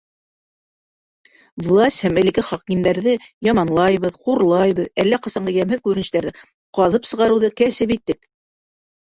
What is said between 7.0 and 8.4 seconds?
сығарыуҙы кәсеп иттек.